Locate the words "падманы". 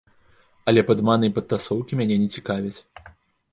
0.89-1.29